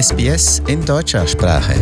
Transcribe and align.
SBS 0.00 0.62
in 0.68 0.84
deutscher 0.84 1.26
Sprache. 1.26 1.74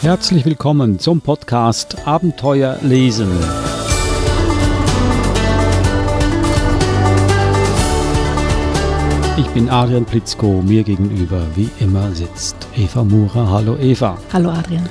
Herzlich 0.00 0.46
willkommen 0.46 0.98
zum 0.98 1.20
Podcast 1.20 2.06
Abenteuer 2.06 2.78
lesen. 2.80 3.28
Ich 9.36 9.46
bin 9.48 9.68
Adrian 9.68 10.06
Plitzko, 10.06 10.62
mir 10.62 10.82
gegenüber 10.82 11.42
wie 11.54 11.68
immer 11.80 12.10
sitzt 12.12 12.56
Eva 12.74 13.04
Mura. 13.04 13.46
Hallo 13.50 13.76
Eva. 13.76 14.16
Hallo 14.32 14.48
Adrian. 14.48 14.88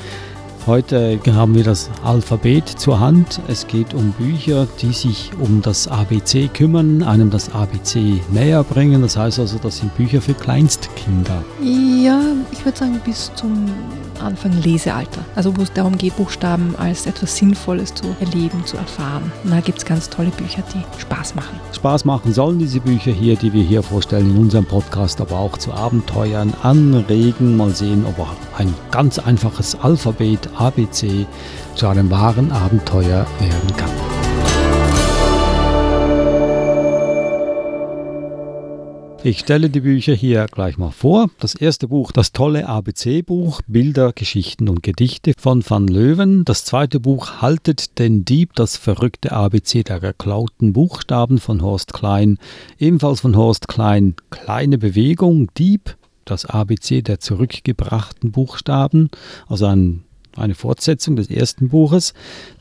Heute 0.67 1.19
haben 1.27 1.53
wir 1.53 1.63
das 1.63 1.91
Alphabet 2.03 2.67
zur 2.67 2.99
Hand. 2.99 3.39
Es 3.47 3.67
geht 3.67 3.93
um 3.93 4.13
Bücher, 4.13 4.67
die 4.81 4.93
sich 4.93 5.29
um 5.39 5.61
das 5.61 5.87
ABC 5.87 6.47
kümmern, 6.47 7.03
einem 7.03 7.29
das 7.29 7.53
ABC 7.53 8.19
näher 8.31 8.63
bringen. 8.63 9.03
Das 9.03 9.15
heißt 9.15 9.37
also, 9.37 9.59
das 9.59 9.77
sind 9.77 9.95
Bücher 9.95 10.23
für 10.23 10.33
Kleinstkinder. 10.33 11.43
Ja, 11.61 12.19
ich 12.51 12.65
würde 12.65 12.79
sagen 12.79 12.99
bis 13.05 13.31
zum 13.35 13.67
Anfang 14.19 14.53
Lesealter. 14.63 15.23
Also 15.35 15.55
wo 15.55 15.61
es 15.61 15.71
darum 15.71 15.99
geht, 15.99 16.15
Buchstaben 16.17 16.75
als 16.77 17.05
etwas 17.05 17.35
Sinnvolles 17.35 17.93
zu 17.93 18.15
erleben, 18.19 18.65
zu 18.65 18.77
erfahren. 18.77 19.31
Und 19.43 19.51
da 19.51 19.59
gibt 19.59 19.77
es 19.77 19.85
ganz 19.85 20.09
tolle 20.09 20.29
Bücher, 20.29 20.63
die 20.73 20.99
Spaß 20.99 21.35
machen. 21.35 21.59
Spaß 21.73 22.05
machen 22.05 22.33
sollen 22.33 22.57
diese 22.57 22.79
Bücher 22.79 23.11
hier, 23.11 23.35
die 23.35 23.53
wir 23.53 23.63
hier 23.63 23.83
vorstellen 23.83 24.31
in 24.31 24.37
unserem 24.37 24.65
Podcast, 24.65 25.21
aber 25.21 25.37
auch 25.37 25.57
zu 25.57 25.73
Abenteuern 25.73 26.53
anregen. 26.63 27.55
Mal 27.55 27.75
sehen, 27.75 28.03
ob 28.07 28.25
ein 28.57 28.73
ganz 28.89 29.19
einfaches 29.19 29.75
Alphabet 29.81 30.49
ABC 30.57 31.25
zu 31.75 31.87
einem 31.87 32.09
wahren 32.09 32.51
Abenteuer 32.51 33.25
werden 33.39 33.77
kann. 33.77 33.91
Ich 39.25 39.39
stelle 39.39 39.71
die 39.71 39.79
Bücher 39.79 40.13
hier 40.13 40.45
gleich 40.45 40.77
mal 40.77 40.91
vor. 40.91 41.31
Das 41.39 41.55
erste 41.55 41.87
Buch, 41.87 42.11
das 42.11 42.31
tolle 42.31 42.69
ABC-Buch, 42.69 43.59
Bilder, 43.65 44.13
Geschichten 44.13 44.69
und 44.69 44.83
Gedichte 44.83 45.33
von 45.35 45.67
Van 45.67 45.87
Löwen. 45.87 46.45
Das 46.45 46.63
zweite 46.63 46.99
Buch, 46.99 47.41
Haltet 47.41 47.97
den 47.97 48.23
Dieb, 48.23 48.53
das 48.53 48.77
verrückte 48.77 49.31
ABC 49.31 49.81
der 49.81 49.99
geklauten 49.99 50.73
Buchstaben 50.73 51.39
von 51.39 51.63
Horst 51.63 51.91
Klein. 51.91 52.37
Ebenfalls 52.77 53.21
von 53.21 53.35
Horst 53.35 53.67
Klein, 53.67 54.15
Kleine 54.29 54.77
Bewegung, 54.77 55.49
Dieb, 55.57 55.97
das 56.25 56.45
ABC 56.45 57.01
der 57.01 57.19
zurückgebrachten 57.19 58.31
Buchstaben. 58.31 59.09
Also 59.47 59.65
ein 59.65 60.03
eine 60.35 60.55
Fortsetzung 60.55 61.15
des 61.15 61.29
ersten 61.29 61.69
Buches, 61.69 62.13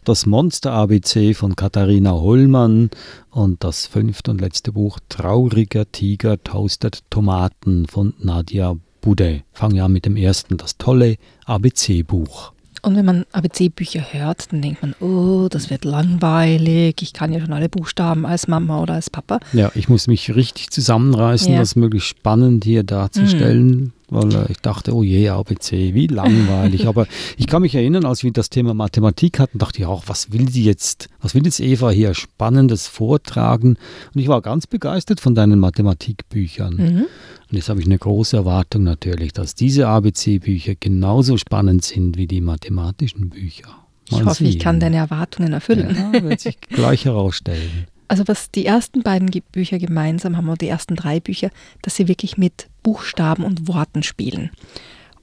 das 0.05 0.27
Monster 0.27 0.73
ABC 0.73 1.35
von 1.35 1.57
Katharina 1.57 2.13
Hollmann 2.13 2.91
und 3.31 3.65
das 3.65 3.87
fünfte 3.87 4.31
und 4.31 4.41
letzte 4.41 4.73
Buch 4.73 4.99
Trauriger 5.09 5.91
Tiger 5.91 6.43
toastet 6.43 7.03
Tomaten 7.11 7.87
von 7.87 8.15
Nadia 8.19 8.77
Bude. 9.01 9.43
Fangen 9.53 9.77
wir 9.77 9.85
an 9.85 9.93
mit 9.93 10.07
dem 10.07 10.17
ersten, 10.17 10.57
das 10.57 10.79
tolle 10.79 11.17
ABC-Buch. 11.47 12.53
Und 12.85 12.97
wenn 12.97 13.07
man 13.07 13.25
ABC-Bücher 13.33 14.13
hört, 14.13 14.53
dann 14.53 14.61
denkt 14.61 14.83
man, 14.83 14.95
oh, 15.01 15.49
das 15.49 15.71
wird 15.71 15.87
langweilig, 15.87 16.97
ich 17.01 17.15
kann 17.15 17.33
ja 17.33 17.41
schon 17.41 17.55
alle 17.55 17.71
Buchstaben 17.71 18.27
als 18.27 18.47
Mama 18.47 18.83
oder 18.83 18.95
als 18.95 19.09
Papa. 19.09 19.41
Ja, 19.55 19.73
ich 19.75 19.89
muss 19.89 20.07
mich 20.07 20.35
richtig 20.35 20.71
zusammenreißen, 20.71 21.55
ja. 21.55 21.59
das 21.59 21.77
möglichst 21.77 22.09
spannend 22.09 22.65
hier 22.65 22.83
darzustellen. 22.83 23.69
Mhm 23.69 23.93
weil 24.09 24.35
äh, 24.35 24.53
ich 24.53 24.59
dachte, 24.59 24.95
oh 24.95 25.03
je, 25.03 25.29
ABC, 25.29 25.95
wie 25.95 26.07
langweilig. 26.07 26.87
Aber 26.89 27.07
ich 27.37 27.47
kann 27.47 27.63
mich 27.63 27.75
erinnern, 27.75 28.05
als 28.05 28.23
wir 28.23 28.33
das 28.33 28.51
Thema 28.51 28.75
Mathematik 28.75 29.39
hatten, 29.39 29.59
dachte 29.59 29.81
ich 29.81 29.87
auch, 29.87 30.05
was 30.07 30.33
will 30.33 30.47
die 30.47 30.65
jetzt, 30.65 31.09
was 31.21 31.35
will 31.35 31.45
jetzt 31.45 31.61
Eva 31.61 31.91
hier 31.91 32.15
Spannendes 32.15 32.87
vortragen? 32.87 33.77
Und 34.15 34.21
ich 34.21 34.29
war 34.29 34.43
ganz 34.43 34.67
begeistert 34.67 35.21
von 35.21 35.35
deinen 35.35 35.59
Mathematikbüchern. 35.59 36.75
Mhm. 36.75 37.07
Und 37.51 37.57
jetzt 37.57 37.69
habe 37.69 37.81
ich 37.81 37.87
eine 37.87 37.99
große 37.99 38.37
Erwartung 38.37 38.83
natürlich, 38.85 39.33
dass 39.33 39.55
diese 39.55 39.89
ABC-Bücher 39.89 40.75
genauso 40.75 41.37
spannend 41.37 41.85
sind 41.85 42.17
wie 42.17 42.27
die 42.27 42.41
mathematischen 42.41 43.31
Bücher. 43.31 43.69
Mal 44.11 44.21
ich 44.21 44.27
hoffe, 44.27 44.35
sehen. 44.37 44.47
ich 44.49 44.59
kann 44.59 44.81
deine 44.81 44.97
Erwartungen 44.97 45.53
erfüllen. 45.53 45.97
Ja, 46.13 46.23
wird 46.23 46.41
sich 46.41 46.61
gleich 46.61 47.05
herausstellen. 47.07 47.87
Also 48.09 48.29
was 48.29 48.51
die 48.51 48.67
ersten 48.67 49.03
beiden 49.03 49.31
Bücher 49.53 49.79
gemeinsam 49.79 50.37
haben, 50.37 50.49
oder 50.49 50.59
die 50.59 50.69
ersten 50.69 50.97
drei 50.97 51.21
Bücher, 51.21 51.51
dass 51.83 51.97
sie 51.97 52.09
wirklich 52.09 52.37
mit 52.37 52.69
Buchstaben 52.83 53.45
und 53.45 53.67
Worten 53.67 54.03
spielen. 54.03 54.51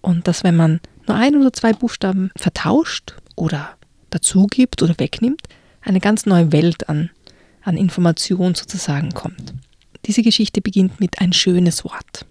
Und 0.02 0.28
dass 0.28 0.44
wenn 0.44 0.56
man 0.56 0.80
nur 1.08 1.16
ein 1.16 1.36
oder 1.36 1.54
zwei 1.54 1.74
Buchstaben 1.74 2.32
vertauscht 2.36 3.16
oder 3.36 3.78
dazugibt 4.10 4.82
oder 4.82 4.98
wegnimmt, 4.98 5.42
eine 5.82 6.00
ganz 6.00 6.26
neue 6.26 6.52
Welt 6.52 6.90
an, 6.90 7.10
an 7.64 7.78
Information 7.78 8.56
sozusagen 8.56 9.12
kommt. 9.12 9.54
Diese 10.06 10.24
Geschichte 10.24 10.62
beginnt 10.62 11.00
mit 11.00 11.22
ein 11.22 11.34
schönes 11.34 11.84
Wort. 11.84 12.26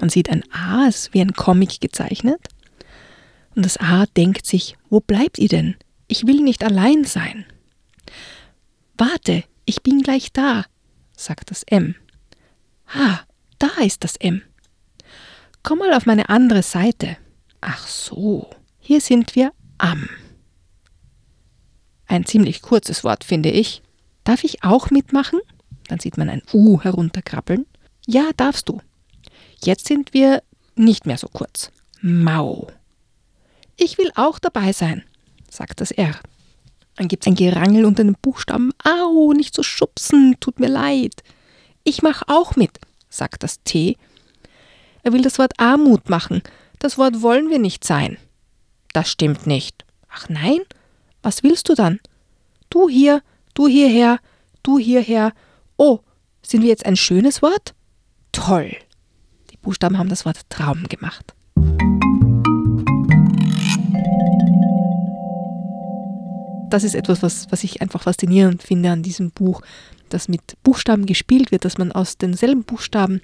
Man 0.00 0.10
sieht 0.10 0.30
ein 0.30 0.44
A, 0.52 0.86
es 0.86 0.96
ist 0.96 1.14
wie 1.14 1.20
ein 1.20 1.32
Comic 1.32 1.80
gezeichnet. 1.80 2.40
Und 3.54 3.64
das 3.64 3.78
A 3.78 4.06
denkt 4.16 4.46
sich, 4.46 4.76
wo 4.90 5.00
bleibt 5.00 5.38
ihr 5.38 5.48
denn? 5.48 5.74
Ich 6.08 6.26
will 6.26 6.40
nicht 6.40 6.64
allein 6.64 7.04
sein. 7.04 7.44
Warte, 8.96 9.44
ich 9.66 9.82
bin 9.82 10.00
gleich 10.00 10.32
da, 10.32 10.64
sagt 11.14 11.50
das 11.50 11.62
M. 11.64 11.94
Ah, 12.86 13.20
da 13.58 13.68
ist 13.84 14.02
das 14.02 14.16
M. 14.16 14.42
Komm 15.62 15.80
mal 15.80 15.92
auf 15.92 16.06
meine 16.06 16.30
andere 16.30 16.62
Seite. 16.62 17.18
Ach 17.60 17.86
so, 17.86 18.48
hier 18.78 19.02
sind 19.02 19.36
wir 19.36 19.52
am. 19.76 20.08
Ein 22.06 22.24
ziemlich 22.24 22.62
kurzes 22.62 23.04
Wort, 23.04 23.22
finde 23.22 23.50
ich. 23.50 23.82
Darf 24.24 24.44
ich 24.44 24.64
auch 24.64 24.90
mitmachen? 24.90 25.40
Dann 25.88 26.00
sieht 26.00 26.16
man 26.16 26.30
ein 26.30 26.42
U 26.54 26.80
herunterkrabbeln. 26.80 27.66
Ja, 28.06 28.30
darfst 28.34 28.70
du. 28.70 28.80
Jetzt 29.62 29.86
sind 29.86 30.14
wir 30.14 30.42
nicht 30.74 31.04
mehr 31.04 31.18
so 31.18 31.28
kurz. 31.28 31.70
Mau. 32.00 32.68
Ich 33.76 33.98
will 33.98 34.10
auch 34.14 34.38
dabei 34.38 34.72
sein 34.72 35.04
sagt 35.50 35.80
das 35.80 35.90
R. 35.90 36.14
Dann 36.96 37.08
gibt 37.08 37.24
es 37.24 37.28
ein 37.28 37.36
Gerangel 37.36 37.84
unter 37.84 38.02
den 38.02 38.16
Buchstaben. 38.20 38.72
Au, 38.84 39.32
nicht 39.32 39.54
so 39.54 39.62
schubsen, 39.62 40.36
tut 40.40 40.58
mir 40.58 40.68
leid. 40.68 41.22
Ich 41.84 42.02
mach 42.02 42.22
auch 42.26 42.56
mit, 42.56 42.80
sagt 43.08 43.42
das 43.42 43.62
T. 43.62 43.96
Er 45.04 45.12
will 45.12 45.22
das 45.22 45.38
Wort 45.38 45.52
Armut 45.58 46.10
machen. 46.10 46.42
Das 46.80 46.98
Wort 46.98 47.22
wollen 47.22 47.50
wir 47.50 47.58
nicht 47.58 47.84
sein. 47.84 48.18
Das 48.92 49.10
stimmt 49.10 49.46
nicht. 49.46 49.84
Ach 50.10 50.28
nein? 50.28 50.60
Was 51.22 51.42
willst 51.42 51.68
du 51.68 51.74
dann? 51.74 52.00
Du 52.70 52.88
hier, 52.88 53.22
du 53.54 53.68
hierher, 53.68 54.18
du 54.62 54.78
hierher. 54.78 55.32
Oh, 55.76 56.00
sind 56.42 56.62
wir 56.62 56.68
jetzt 56.68 56.86
ein 56.86 56.96
schönes 56.96 57.42
Wort? 57.42 57.74
Toll. 58.32 58.76
Die 59.50 59.56
Buchstaben 59.56 59.98
haben 59.98 60.08
das 60.08 60.24
Wort 60.24 60.50
Traum 60.50 60.84
gemacht. 60.88 61.34
Das 66.70 66.84
ist 66.84 66.94
etwas, 66.94 67.22
was, 67.22 67.46
was 67.50 67.64
ich 67.64 67.82
einfach 67.82 68.02
faszinierend 68.02 68.62
finde 68.62 68.90
an 68.90 69.02
diesem 69.02 69.30
Buch, 69.30 69.62
dass 70.08 70.28
mit 70.28 70.56
Buchstaben 70.62 71.06
gespielt 71.06 71.50
wird, 71.50 71.64
dass 71.64 71.78
man 71.78 71.92
aus 71.92 72.18
denselben 72.18 72.64
Buchstaben 72.64 73.20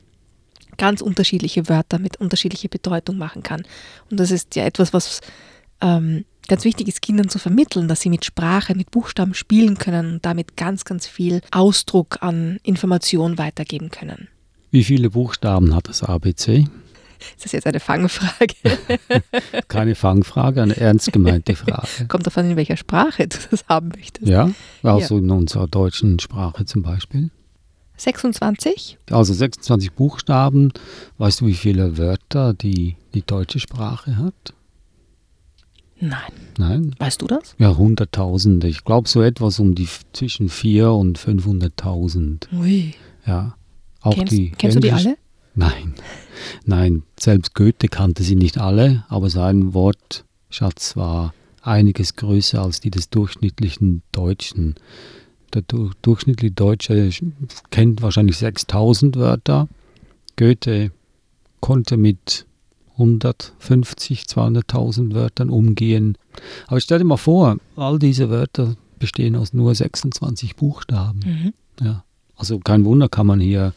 ganz 0.76 1.00
unterschiedliche 1.00 1.68
Wörter 1.68 1.98
mit 1.98 2.16
unterschiedlicher 2.16 2.68
Bedeutung 2.68 3.16
machen 3.16 3.42
kann. 3.42 3.62
Und 4.10 4.20
das 4.20 4.30
ist 4.30 4.56
ja 4.56 4.64
etwas, 4.64 4.92
was 4.92 5.20
ähm, 5.80 6.24
ganz 6.48 6.64
wichtig 6.64 6.88
ist, 6.88 7.02
Kindern 7.02 7.28
zu 7.28 7.38
vermitteln, 7.38 7.88
dass 7.88 8.00
sie 8.00 8.10
mit 8.10 8.24
Sprache, 8.24 8.74
mit 8.74 8.90
Buchstaben 8.90 9.34
spielen 9.34 9.78
können 9.78 10.14
und 10.14 10.26
damit 10.26 10.56
ganz, 10.56 10.84
ganz 10.84 11.06
viel 11.06 11.40
Ausdruck 11.50 12.18
an 12.20 12.58
Information 12.62 13.38
weitergeben 13.38 13.90
können. 13.90 14.28
Wie 14.70 14.84
viele 14.84 15.10
Buchstaben 15.10 15.74
hat 15.74 15.88
das 15.88 16.02
ABC? 16.02 16.66
Ist 17.36 17.44
das 17.44 17.52
jetzt 17.52 17.66
eine 17.66 17.80
Fangfrage? 17.80 18.54
Keine 19.68 19.94
Fangfrage, 19.94 20.62
eine 20.62 20.76
ernst 20.76 21.12
gemeinte 21.12 21.54
Frage. 21.56 21.88
Kommt 22.08 22.26
davon, 22.26 22.50
in 22.50 22.56
welcher 22.56 22.76
Sprache 22.76 23.26
du 23.28 23.38
das 23.50 23.66
haben 23.68 23.88
möchtest. 23.88 24.28
Ja, 24.28 24.50
also 24.82 25.14
ja. 25.14 25.20
in 25.20 25.30
unserer 25.30 25.66
deutschen 25.66 26.18
Sprache 26.18 26.64
zum 26.64 26.82
Beispiel. 26.82 27.30
26? 27.96 28.98
Also 29.10 29.34
26 29.34 29.92
Buchstaben. 29.92 30.72
Weißt 31.18 31.40
du, 31.40 31.46
wie 31.46 31.54
viele 31.54 31.96
Wörter 31.96 32.54
die, 32.54 32.96
die 33.14 33.22
deutsche 33.22 33.60
Sprache 33.60 34.16
hat? 34.16 34.54
Nein. 36.00 36.32
Nein? 36.58 36.94
Weißt 36.98 37.22
du 37.22 37.26
das? 37.26 37.54
Ja, 37.58 37.76
Hunderttausende. 37.76 38.66
Ich 38.68 38.84
glaube 38.84 39.08
so 39.08 39.22
etwas 39.22 39.58
um 39.58 39.74
die 39.74 39.88
zwischen 40.12 40.48
4 40.48 40.90
und 40.92 41.18
500.000. 41.18 42.46
Ui. 42.58 42.94
Ja. 43.26 43.56
Auch 44.00 44.14
kennst, 44.14 44.32
die 44.32 44.50
kennst 44.50 44.76
du 44.76 44.80
die 44.80 44.92
alle? 44.92 45.16
Nein, 45.54 45.94
nein, 46.64 47.02
selbst 47.18 47.54
Goethe 47.54 47.88
kannte 47.88 48.22
sie 48.22 48.34
nicht 48.34 48.58
alle, 48.58 49.04
aber 49.08 49.30
sein 49.30 49.72
Wortschatz 49.72 50.96
war 50.96 51.32
einiges 51.62 52.16
größer 52.16 52.60
als 52.60 52.80
die 52.80 52.90
des 52.90 53.08
durchschnittlichen 53.10 54.02
Deutschen. 54.12 54.74
Der 55.54 55.62
durchschnittliche 56.02 56.52
Deutsche 56.52 57.10
kennt 57.70 58.02
wahrscheinlich 58.02 58.36
6000 58.38 59.16
Wörter. 59.16 59.68
Goethe 60.36 60.90
konnte 61.60 61.96
mit 61.96 62.46
150, 62.94 64.22
200.000 64.24 65.14
Wörtern 65.14 65.50
umgehen. 65.50 66.18
Aber 66.66 66.80
stell 66.80 66.98
dir 66.98 67.04
mal 67.04 67.16
vor, 67.16 67.58
all 67.76 67.98
diese 67.98 68.30
Wörter 68.30 68.76
bestehen 68.98 69.36
aus 69.36 69.52
nur 69.52 69.74
26 69.74 70.56
Buchstaben. 70.56 71.20
Mhm. 71.24 71.84
Ja. 71.84 72.04
Also 72.36 72.58
kein 72.58 72.84
Wunder, 72.84 73.08
kann 73.08 73.26
man 73.26 73.40
hier 73.40 73.74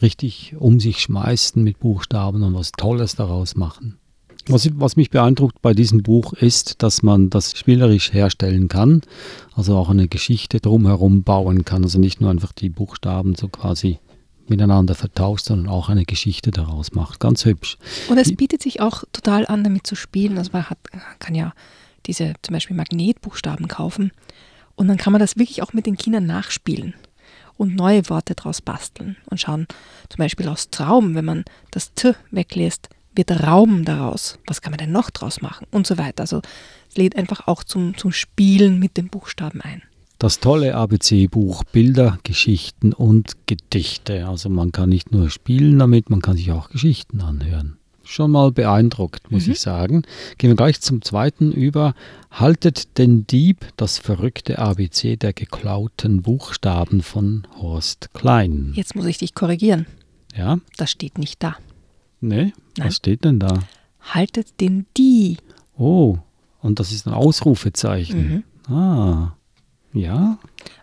richtig 0.00 0.54
um 0.58 0.80
sich 0.80 1.00
schmeißen 1.00 1.62
mit 1.62 1.80
Buchstaben 1.80 2.42
und 2.42 2.54
was 2.54 2.72
Tolles 2.72 3.14
daraus 3.14 3.56
machen. 3.56 3.98
Was, 4.46 4.68
was 4.74 4.96
mich 4.96 5.10
beeindruckt 5.10 5.60
bei 5.60 5.74
diesem 5.74 6.02
Buch 6.02 6.32
ist, 6.32 6.82
dass 6.82 7.02
man 7.02 7.30
das 7.30 7.56
spielerisch 7.56 8.12
herstellen 8.12 8.68
kann, 8.68 9.02
also 9.54 9.76
auch 9.76 9.90
eine 9.90 10.08
Geschichte 10.08 10.60
drumherum 10.60 11.22
bauen 11.22 11.64
kann. 11.64 11.84
Also 11.84 11.98
nicht 11.98 12.20
nur 12.20 12.30
einfach 12.30 12.52
die 12.52 12.70
Buchstaben 12.70 13.34
so 13.34 13.48
quasi 13.48 13.98
miteinander 14.48 14.94
vertauscht, 14.94 15.44
sondern 15.44 15.68
auch 15.68 15.88
eine 15.88 16.04
Geschichte 16.04 16.50
daraus 16.50 16.92
macht. 16.92 17.20
Ganz 17.20 17.44
hübsch. 17.44 17.76
Und 18.08 18.18
es 18.18 18.34
bietet 18.34 18.62
sich 18.62 18.80
auch 18.80 19.04
total 19.12 19.46
an, 19.46 19.62
damit 19.62 19.86
zu 19.86 19.94
spielen. 19.94 20.38
Also 20.38 20.50
man 20.52 20.68
hat, 20.68 20.78
kann 21.18 21.34
ja 21.34 21.52
diese 22.06 22.32
zum 22.42 22.54
Beispiel 22.54 22.76
Magnetbuchstaben 22.76 23.68
kaufen 23.68 24.10
und 24.74 24.88
dann 24.88 24.96
kann 24.96 25.12
man 25.12 25.20
das 25.20 25.36
wirklich 25.36 25.62
auch 25.62 25.74
mit 25.74 25.86
den 25.86 25.96
Kindern 25.96 26.26
nachspielen 26.26 26.94
und 27.60 27.76
neue 27.76 28.08
Worte 28.08 28.34
draus 28.34 28.62
basteln 28.62 29.18
und 29.26 29.38
schauen, 29.38 29.66
zum 30.08 30.16
Beispiel 30.16 30.48
aus 30.48 30.70
Traum, 30.70 31.14
wenn 31.14 31.26
man 31.26 31.44
das 31.70 31.92
T 31.92 32.14
weglässt, 32.30 32.88
wird 33.14 33.30
Raum 33.30 33.84
daraus. 33.84 34.38
Was 34.46 34.62
kann 34.62 34.70
man 34.70 34.78
denn 34.78 34.92
noch 34.92 35.10
draus 35.10 35.42
machen? 35.42 35.66
Und 35.70 35.86
so 35.86 35.98
weiter. 35.98 36.22
Also 36.22 36.40
es 36.88 36.96
lädt 36.96 37.16
einfach 37.16 37.48
auch 37.48 37.62
zum, 37.62 37.94
zum 37.98 38.12
Spielen 38.12 38.78
mit 38.78 38.96
den 38.96 39.08
Buchstaben 39.08 39.60
ein. 39.60 39.82
Das 40.18 40.40
tolle 40.40 40.74
ABC-Buch 40.74 41.64
Bilder, 41.64 42.18
Geschichten 42.22 42.94
und 42.94 43.36
Gedichte. 43.44 44.26
Also 44.26 44.48
man 44.48 44.72
kann 44.72 44.88
nicht 44.88 45.12
nur 45.12 45.28
spielen 45.28 45.78
damit, 45.78 46.08
man 46.08 46.22
kann 46.22 46.38
sich 46.38 46.52
auch 46.52 46.70
Geschichten 46.70 47.20
anhören. 47.20 47.76
Schon 48.10 48.32
mal 48.32 48.50
beeindruckt, 48.50 49.30
muss 49.30 49.46
Mhm. 49.46 49.52
ich 49.52 49.60
sagen. 49.60 50.02
Gehen 50.36 50.50
wir 50.50 50.56
gleich 50.56 50.80
zum 50.80 51.00
zweiten 51.00 51.52
über. 51.52 51.94
Haltet 52.32 52.98
den 52.98 53.24
Dieb 53.28 53.64
das 53.76 53.98
verrückte 53.98 54.58
ABC 54.58 55.14
der 55.16 55.32
geklauten 55.32 56.20
Buchstaben 56.22 57.02
von 57.02 57.46
Horst 57.56 58.12
Klein. 58.12 58.72
Jetzt 58.74 58.96
muss 58.96 59.06
ich 59.06 59.18
dich 59.18 59.34
korrigieren. 59.34 59.86
Ja? 60.36 60.58
Das 60.76 60.90
steht 60.90 61.18
nicht 61.18 61.40
da. 61.40 61.54
Ne? 62.20 62.52
Nein. 62.76 62.86
Was 62.88 62.96
steht 62.96 63.24
denn 63.24 63.38
da? 63.38 63.60
Haltet 64.00 64.60
den 64.60 64.86
die. 64.96 65.36
Oh, 65.78 66.18
und 66.60 66.80
das 66.80 66.90
ist 66.90 67.06
ein 67.06 67.14
Ausrufezeichen. 67.14 68.44
Mhm. 68.68 68.74
Ah, 68.74 69.36
ja, 69.92 70.38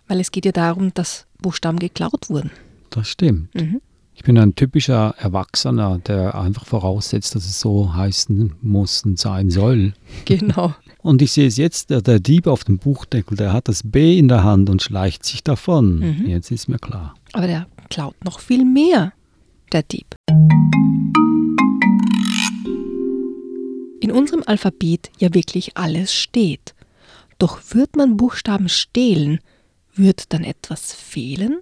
Weil 0.06 0.20
es 0.20 0.30
geht 0.30 0.46
ja 0.46 0.52
darum, 0.52 0.92
dass 0.94 1.26
Buchstaben 1.42 1.78
geklaut 1.78 2.30
wurden. 2.30 2.50
das 2.90 3.06
stimmt. 3.08 3.54
Mhm. 3.54 3.80
Ich 4.18 4.24
bin 4.24 4.36
ein 4.36 4.56
typischer 4.56 5.14
Erwachsener, 5.16 6.00
der 6.00 6.34
einfach 6.34 6.66
voraussetzt, 6.66 7.36
dass 7.36 7.44
es 7.44 7.60
so 7.60 7.94
heißen 7.94 8.56
muss 8.60 9.04
und 9.04 9.16
sein 9.16 9.48
soll. 9.48 9.94
Genau. 10.24 10.74
Und 11.02 11.22
ich 11.22 11.30
sehe 11.30 11.46
es 11.46 11.56
jetzt, 11.56 11.90
der, 11.90 12.02
der 12.02 12.18
Dieb 12.18 12.48
auf 12.48 12.64
dem 12.64 12.78
Buchdeckel, 12.78 13.36
der 13.36 13.52
hat 13.52 13.68
das 13.68 13.82
B 13.84 14.18
in 14.18 14.26
der 14.26 14.42
Hand 14.42 14.68
und 14.68 14.82
schleicht 14.82 15.24
sich 15.24 15.44
davon. 15.44 16.00
Mhm. 16.00 16.26
Jetzt 16.26 16.50
ist 16.50 16.68
mir 16.68 16.80
klar. 16.80 17.14
Aber 17.32 17.46
der 17.46 17.68
klaut 17.88 18.16
noch 18.24 18.40
viel 18.40 18.64
mehr, 18.64 19.12
der 19.70 19.84
Dieb. 19.84 20.16
In 24.00 24.10
unserem 24.10 24.42
Alphabet 24.44 25.10
ja 25.18 25.32
wirklich 25.32 25.76
alles 25.76 26.12
steht. 26.12 26.74
Doch 27.38 27.60
wird 27.70 27.94
man 27.94 28.16
Buchstaben 28.16 28.68
stehlen, 28.68 29.38
wird 29.94 30.32
dann 30.32 30.42
etwas 30.42 30.92
fehlen? 30.92 31.60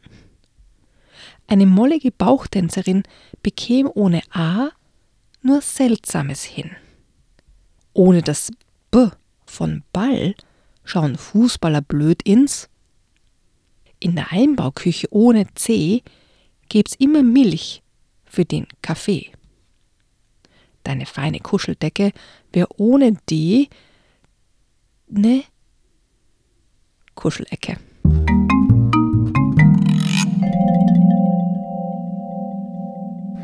Eine 1.46 1.66
mollige 1.66 2.10
Bauchtänzerin 2.10 3.04
bekäme 3.43 3.93
ohne 3.93 4.22
A 4.31 4.70
nur 5.43 5.60
Seltsames 5.60 6.43
hin. 6.43 6.70
Ohne 7.93 8.22
das 8.22 8.50
B 8.90 9.08
von 9.46 9.84
Ball 9.93 10.34
schauen 10.84 11.16
Fußballer 11.16 11.82
blöd 11.82 12.22
ins 12.22 12.69
in 14.00 14.14
der 14.14 14.31
Einbauküche 14.32 15.08
ohne 15.10 15.46
C 15.54 16.02
gäb's 16.69 16.94
immer 16.94 17.22
Milch 17.22 17.82
für 18.25 18.44
den 18.44 18.66
Kaffee. 18.82 19.32
Deine 20.82 21.06
feine 21.06 21.40
Kuscheldecke 21.40 22.12
wär 22.52 22.69
ohne 22.78 23.14
D 23.28 23.69
ne 25.08 25.44
Kuschelecke. 27.14 27.78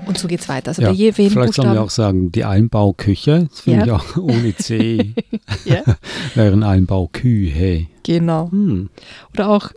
Und 0.06 0.18
so 0.18 0.26
geht's 0.28 0.48
weiter. 0.48 0.68
Also 0.68 0.82
bei 0.82 0.90
je 0.90 1.12
vielleicht 1.12 1.32
sollen 1.34 1.46
Buchstaben. 1.46 1.74
wir 1.74 1.82
auch 1.82 1.90
sagen, 1.90 2.32
die 2.32 2.44
Einbauküche, 2.44 3.46
das 3.48 3.60
finde 3.60 3.86
Ja. 3.86 3.86
ich 3.86 3.92
auch 3.92 4.16
ohne 4.16 4.54
C, 4.56 5.14
ja, 5.64 5.82
wären 6.34 6.62
Einbaukühe. 6.62 7.86
genau. 8.02 8.50
Hm. 8.50 8.90
Oder 9.32 9.48
auch 9.48 9.70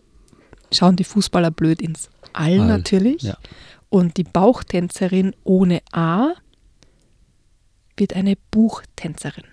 schauen 0.73 0.95
die 0.95 1.03
Fußballer 1.03 1.51
blöd 1.51 1.81
ins 1.81 2.09
All, 2.33 2.59
All, 2.59 2.67
natürlich. 2.67 3.21
ja. 3.21 3.37
Und 3.89 4.17
die 4.17 4.23
Bauchtänzerin 4.23 5.33
ohne 5.43 5.81
A 5.93 6.33
wird 7.97 8.13
eine 8.13 8.35
Buchtänzerin. 8.51 9.43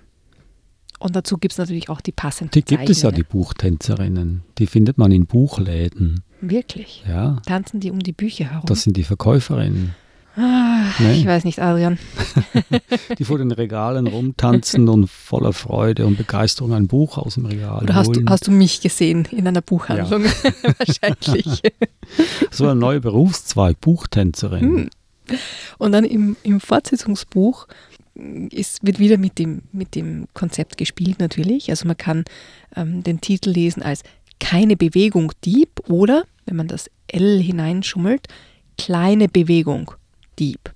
Und 0.98 1.14
dazu 1.16 1.36
gibt 1.36 1.52
es 1.52 1.58
natürlich 1.58 1.88
auch 1.88 2.00
die 2.00 2.12
passenden 2.12 2.52
Die 2.52 2.64
gibt 2.64 2.88
es 2.88 3.02
ja, 3.02 3.10
die. 3.10 3.24
Buchtänzerinnen. 3.24 4.42
Die 4.58 4.66
findet 4.66 4.98
man 4.98 5.10
in 5.12 5.26
Buchläden. 5.26 6.22
Wirklich. 6.40 7.04
Ja, 7.08 7.40
Tanzen 7.46 7.80
die 7.80 7.90
um 7.90 7.98
die 8.00 8.12
Bücher 8.12 8.46
herum? 8.46 8.66
das 8.66 8.82
sind 8.82 8.96
die 8.96 9.04
Verkäuferinnen. 9.04 9.94
Ah, 10.36 10.72
Nee. 10.98 11.20
Ich 11.20 11.26
weiß 11.26 11.44
nicht, 11.44 11.60
Adrian. 11.60 11.98
die 13.18 13.24
vor 13.24 13.38
den 13.38 13.50
Regalen 13.50 14.06
rumtanzen 14.06 14.88
und 14.88 15.08
voller 15.08 15.52
Freude 15.52 16.06
und 16.06 16.16
Begeisterung 16.16 16.72
ein 16.72 16.86
Buch 16.86 17.18
aus 17.18 17.34
dem 17.34 17.46
Regal 17.46 17.82
Oder 17.82 17.94
hast 17.94 18.16
du, 18.16 18.24
hast 18.26 18.46
du 18.46 18.50
mich 18.50 18.80
gesehen 18.80 19.26
in 19.30 19.46
einer 19.46 19.62
Buchhandlung? 19.62 20.24
Wahrscheinlich. 20.78 21.62
so 22.50 22.68
ein 22.68 22.78
neuer 22.78 23.00
Berufszweig, 23.00 23.80
Buchtänzerin. 23.80 24.60
Hm. 24.60 24.90
Und 25.78 25.92
dann 25.92 26.04
im, 26.04 26.36
im 26.42 26.60
Fortsetzungsbuch 26.60 27.68
ist, 28.50 28.84
wird 28.84 28.98
wieder 28.98 29.16
mit 29.16 29.38
dem, 29.38 29.62
mit 29.72 29.94
dem 29.94 30.26
Konzept 30.34 30.76
gespielt 30.76 31.18
natürlich. 31.18 31.70
Also 31.70 31.86
man 31.86 31.96
kann 31.96 32.24
ähm, 32.76 33.02
den 33.02 33.20
Titel 33.20 33.50
lesen 33.50 33.82
als 33.82 34.02
Keine 34.40 34.76
Bewegung 34.76 35.32
Dieb 35.44 35.80
oder, 35.88 36.24
wenn 36.44 36.56
man 36.56 36.68
das 36.68 36.90
L 37.06 37.40
hineinschummelt, 37.40 38.28
Kleine 38.78 39.28
Bewegung 39.28 39.92
Dieb. 40.38 40.72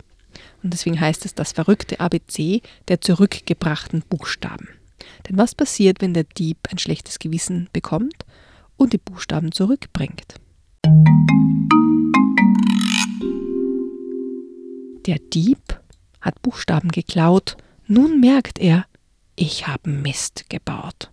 Und 0.62 0.73
deswegen 0.73 1.00
heißt 1.00 1.25
es 1.25 1.35
das 1.35 1.53
verrückte 1.53 2.00
ABC 2.00 2.62
der 2.88 3.00
zurückgebrachten 3.00 4.03
Buchstaben. 4.08 4.69
Denn 5.29 5.37
was 5.37 5.55
passiert, 5.55 6.00
wenn 6.00 6.14
der 6.14 6.25
Dieb 6.25 6.58
ein 6.70 6.79
schlechtes 6.79 7.19
Gewissen 7.19 7.69
bekommt 7.72 8.25
und 8.77 8.93
die 8.93 8.98
Buchstaben 8.98 9.53
zurückbringt? 9.53 10.34
Der 15.06 15.19
Dieb 15.32 15.81
hat 16.20 16.43
Buchstaben 16.43 16.91
geklaut, 16.91 17.56
nun 17.86 18.20
merkt 18.20 18.58
er, 18.58 18.86
ich 19.36 19.67
habe 19.69 19.89
Mist 19.91 20.51
gebaut. 20.51 21.10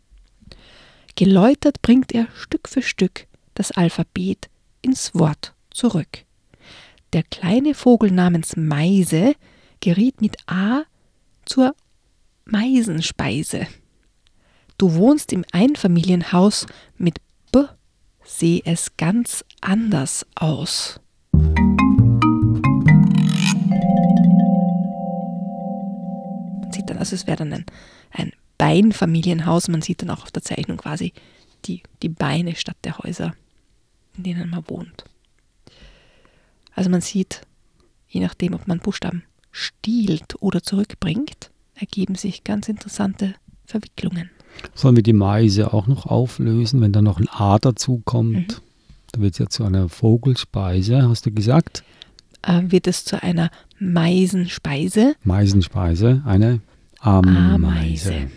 Geläutert 1.16 1.82
bringt 1.82 2.12
er 2.12 2.28
Stück 2.36 2.68
für 2.68 2.82
Stück 2.82 3.28
das 3.54 3.72
Alphabet 3.72 4.50
ins 4.82 5.14
Wort 5.14 5.54
zurück. 5.70 6.26
Der 7.14 7.22
kleine 7.22 7.76
Vogel 7.76 8.10
namens 8.10 8.58
Meise 8.58 9.36
geriet 9.82 10.20
mit 10.20 10.36
A 10.48 10.82
zur 11.46 11.76
Meisenspeise. 12.46 13.68
Du 14.80 14.96
wohnst 14.96 15.32
im 15.32 15.46
Einfamilienhaus 15.52 16.66
mit 16.98 17.20
B, 17.52 17.66
seh 18.24 18.64
es 18.66 18.98
ganz 18.98 19.46
anders 19.62 20.26
aus. 20.34 21.00
Man 21.34 21.54
sieht 26.72 26.90
dann, 26.90 26.98
also 26.98 27.14
es 27.14 27.28
wäre 27.28 27.38
dann 27.38 27.54
ein, 27.54 27.66
ein 28.10 28.32
Beinfamilienhaus. 28.58 29.68
Man 29.68 29.84
sieht 29.84 30.02
dann 30.02 30.10
auch 30.10 30.24
auf 30.24 30.32
der 30.32 30.42
Zeichnung 30.42 30.78
quasi 30.78 31.14
die, 31.66 31.84
die 32.02 32.10
Beine 32.10 32.56
statt 32.56 32.78
der 32.84 32.98
Häuser, 32.98 33.36
in 34.18 34.24
denen 34.24 34.50
man 34.50 34.68
wohnt. 34.68 35.06
Also 36.76 36.90
man 36.90 37.02
sieht, 37.02 37.42
je 38.08 38.22
nachdem, 38.22 38.54
ob 38.54 38.68
man 38.68 38.80
Buchstaben 38.80 39.24
stiehlt 39.52 40.42
oder 40.42 40.64
zurückbringt, 40.64 41.52
ergeben 41.76 42.16
sich 42.16 42.44
ganz 42.44 42.68
interessante 42.70 43.36
Verwicklungen. 43.66 44.30
Sollen 44.76 44.96
wir 44.96 45.04
die 45.04 45.14
Meise 45.14 45.74
auch 45.74 45.88
noch 45.88 46.06
auflösen, 46.06 46.82
wenn 46.82 46.92
da 46.92 47.02
noch 47.02 47.20
ein 47.20 47.30
A 47.30 47.58
dazu 47.60 48.02
kommt? 48.06 48.36
Mhm. 48.36 48.62
Da 49.12 49.22
wird 49.22 49.34
es 49.34 49.40
ja 49.40 49.48
zu 49.48 49.64
einer 49.64 49.90
Vogelspeise, 49.90 51.08
hast 51.08 51.26
du 51.26 51.32
gesagt? 51.32 51.84
Äh, 52.42 52.64
wird 52.66 52.88
es 52.88 53.06
zu 53.06 53.22
einer 53.22 53.52
Meisenspeise, 53.80 55.16
Meisenspeise, 55.24 56.24
eine 56.26 56.62
Ameise. 57.00 57.54
Ameise. 57.54 58.32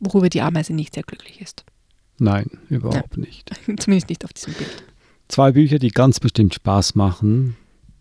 worüber 0.00 0.28
die 0.28 0.42
Ameise 0.42 0.74
nicht 0.74 0.94
sehr 0.94 1.02
glücklich 1.02 1.40
ist. 1.40 1.64
Nein, 2.18 2.50
überhaupt 2.68 3.16
nicht. 3.16 3.50
Zumindest 3.78 4.08
nicht 4.08 4.24
auf 4.24 4.32
diesem 4.32 4.52
Bild. 4.54 4.84
Zwei 5.28 5.52
Bücher, 5.52 5.78
die 5.78 5.88
ganz 5.88 6.20
bestimmt 6.20 6.54
Spaß 6.54 6.94
machen, 6.94 7.56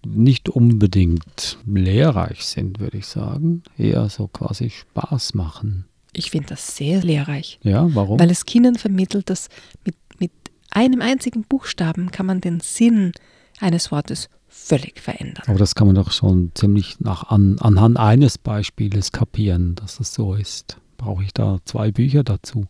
nicht 0.05 0.49
unbedingt 0.49 1.57
lehrreich 1.65 2.45
sind, 2.45 2.79
würde 2.79 2.97
ich 2.97 3.07
sagen. 3.07 3.63
Eher 3.77 4.09
so 4.09 4.27
quasi 4.27 4.69
Spaß 4.69 5.33
machen. 5.33 5.85
Ich 6.13 6.31
finde 6.31 6.49
das 6.49 6.75
sehr 6.75 7.01
lehrreich. 7.01 7.59
Ja, 7.63 7.87
warum? 7.95 8.19
Weil 8.19 8.31
es 8.31 8.45
Kindern 8.45 8.75
vermittelt, 8.75 9.29
dass 9.29 9.49
mit, 9.85 9.95
mit 10.19 10.31
einem 10.69 11.01
einzigen 11.01 11.43
Buchstaben 11.43 12.11
kann 12.11 12.25
man 12.25 12.41
den 12.41 12.59
Sinn 12.59 13.13
eines 13.59 13.91
Wortes 13.91 14.29
völlig 14.47 14.99
verändern. 14.99 15.43
Aber 15.47 15.57
das 15.57 15.75
kann 15.75 15.87
man 15.87 15.95
doch 15.95 16.11
schon 16.11 16.51
ziemlich 16.53 16.99
nach, 16.99 17.29
an, 17.29 17.57
anhand 17.59 17.97
eines 17.97 18.37
Beispieles 18.37 19.11
kapieren, 19.11 19.75
dass 19.75 19.97
das 19.97 20.13
so 20.13 20.33
ist. 20.33 20.77
Brauche 20.97 21.23
ich 21.23 21.33
da 21.33 21.59
zwei 21.65 21.91
Bücher 21.91 22.23
dazu? 22.23 22.65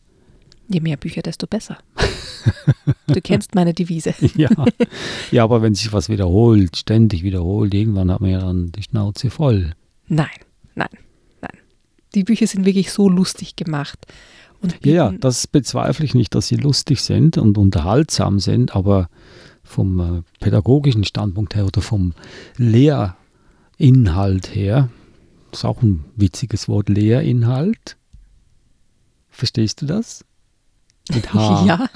Je 0.71 0.79
mehr 0.79 0.97
Bücher, 0.97 1.21
desto 1.21 1.47
besser. 1.47 1.77
du 3.07 3.21
kennst 3.21 3.55
meine 3.55 3.73
Devise. 3.73 4.13
ja. 4.35 4.49
ja, 5.31 5.43
aber 5.43 5.61
wenn 5.61 5.75
sich 5.75 5.91
was 5.91 6.07
wiederholt, 6.07 6.77
ständig 6.77 7.23
wiederholt, 7.23 7.73
irgendwann 7.73 8.09
hat 8.11 8.21
man 8.21 8.29
ja 8.29 8.39
dann 8.39 8.71
die 8.71 8.83
Schnauze 8.83 9.29
voll. 9.29 9.73
Nein, 10.07 10.29
nein, 10.75 10.89
nein. 11.41 11.57
Die 12.15 12.23
Bücher 12.23 12.47
sind 12.47 12.65
wirklich 12.65 12.91
so 12.91 13.09
lustig 13.09 13.55
gemacht. 13.57 13.99
ja, 14.83 14.93
ja, 14.93 15.11
das 15.11 15.47
bezweifle 15.47 16.05
ich 16.05 16.13
nicht, 16.13 16.35
dass 16.35 16.47
sie 16.47 16.55
lustig 16.55 17.01
sind 17.01 17.37
und 17.37 17.57
unterhaltsam 17.57 18.39
sind, 18.39 18.75
aber 18.75 19.09
vom 19.63 19.99
äh, 19.99 20.21
pädagogischen 20.39 21.03
Standpunkt 21.03 21.55
her 21.55 21.65
oder 21.65 21.81
vom 21.81 22.13
Lehrinhalt 22.57 24.55
her, 24.55 24.89
das 25.51 25.61
ist 25.61 25.65
auch 25.65 25.81
ein 25.81 26.05
witziges 26.15 26.69
Wort, 26.69 26.87
Lehrinhalt. 26.87 27.97
Verstehst 29.29 29.81
du 29.81 29.85
das? 29.85 30.23
Mit 31.13 31.33
H. 31.33 31.65
Ja. 31.65 31.87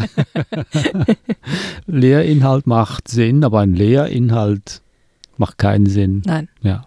Lehrinhalt 1.88 2.68
macht 2.68 3.08
Sinn, 3.08 3.44
aber 3.44 3.62
ein 3.62 3.74
Lehrinhalt 3.74 4.82
macht 5.38 5.58
keinen 5.58 5.86
Sinn. 5.86 6.22
Nein. 6.26 6.50
Ja. 6.62 6.86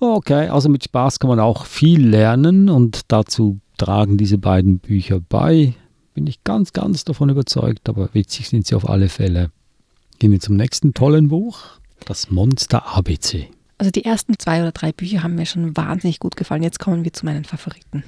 Okay, 0.00 0.48
also 0.48 0.68
mit 0.68 0.84
Spaß 0.84 1.18
kann 1.18 1.28
man 1.28 1.40
auch 1.40 1.66
viel 1.66 2.06
lernen 2.06 2.68
und 2.68 3.02
dazu 3.08 3.58
tragen 3.78 4.16
diese 4.16 4.38
beiden 4.38 4.78
Bücher 4.78 5.20
bei. 5.20 5.74
Bin 6.14 6.26
ich 6.26 6.44
ganz, 6.44 6.72
ganz 6.72 7.04
davon 7.04 7.28
überzeugt, 7.30 7.88
aber 7.88 8.10
witzig 8.12 8.48
sind 8.48 8.66
sie 8.66 8.74
auf 8.74 8.88
alle 8.88 9.08
Fälle. 9.08 9.50
Gehen 10.18 10.32
wir 10.32 10.40
zum 10.40 10.56
nächsten 10.56 10.94
tollen 10.94 11.28
Buch, 11.28 11.60
das 12.04 12.30
Monster 12.30 12.96
ABC. 12.96 13.48
Also 13.78 13.92
die 13.92 14.04
ersten 14.04 14.36
zwei 14.38 14.60
oder 14.60 14.72
drei 14.72 14.90
Bücher 14.90 15.22
haben 15.22 15.36
mir 15.36 15.46
schon 15.46 15.76
wahnsinnig 15.76 16.18
gut 16.18 16.36
gefallen. 16.36 16.64
Jetzt 16.64 16.80
kommen 16.80 17.04
wir 17.04 17.12
zu 17.12 17.24
meinen 17.24 17.44
Favoriten. 17.44 18.02